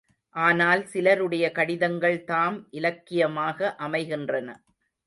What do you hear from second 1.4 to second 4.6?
கடிதங்கள்தாம் இலக்கியமாக அமைகின்றன.